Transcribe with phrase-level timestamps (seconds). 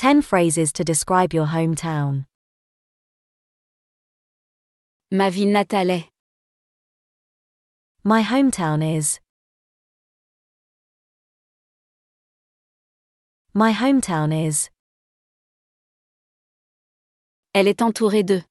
[0.00, 2.24] 10 phrases to describe your hometown.
[5.10, 6.08] Ma ville natale est.
[8.02, 9.20] My hometown is.
[13.52, 14.70] My hometown is.
[17.54, 18.42] Elle est entourée de.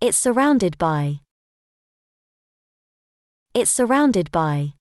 [0.00, 1.22] It's surrounded by.
[3.52, 4.74] It's surrounded by.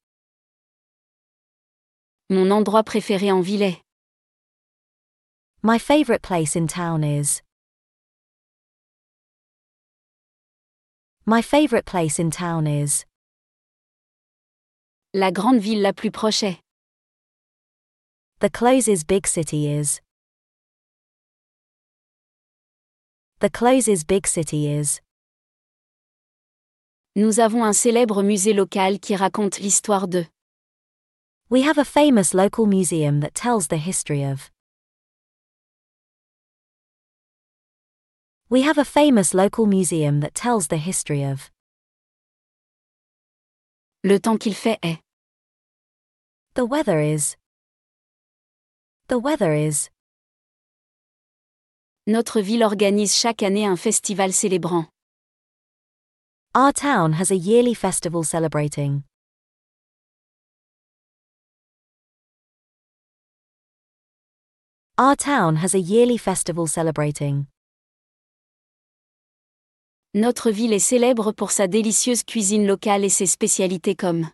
[2.30, 3.85] Mon endroit préféré en ville est.
[5.66, 7.42] My favorite place in town is.
[11.26, 13.04] My favorite place in town is.
[15.16, 16.60] La grande ville la plus proche est.
[18.42, 20.02] The closest big city is.
[23.40, 25.02] The closest big city is.
[27.16, 30.28] Nous avons un célèbre musée local qui raconte l'histoire de.
[31.50, 34.52] We have a famous local museum that tells the history of.
[38.48, 41.50] We have a famous local museum that tells the history of.
[44.04, 45.00] Le temps qu'il fait est.
[46.54, 47.38] The weather is.
[49.08, 49.90] The weather is.
[52.06, 54.90] Notre ville organise chaque année un festival célébrant.
[56.54, 59.06] Our town has a yearly festival celebrating.
[65.00, 67.48] Our town has a yearly festival celebrating.
[70.18, 74.30] Notre ville est célèbre pour sa délicieuse cuisine locale et ses spécialités comme.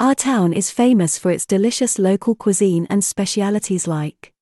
[0.00, 4.32] Our town is famous for its delicious local cuisine and specialities like.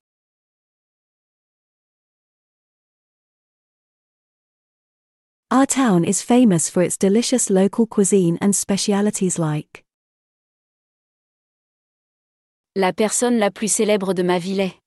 [5.51, 9.85] Our town is famous for its delicious local cuisine and specialities like.
[12.77, 14.79] La personne la plus célèbre de ma ville est.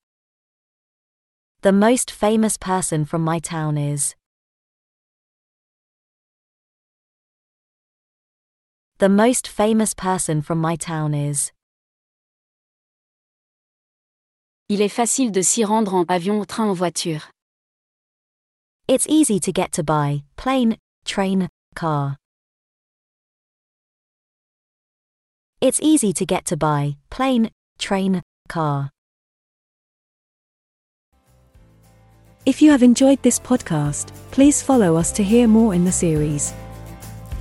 [1.62, 4.16] The most famous person from my town is.
[9.04, 11.52] The most famous person from my town is.
[14.70, 17.24] Il est facile de s'y rendre en avion, train ou voiture.
[18.88, 22.16] It's easy to get to by plane, train, car.
[25.60, 28.90] It's easy to get to by plane, train, car.
[32.46, 36.54] If you have enjoyed this podcast, please follow us to hear more in the series.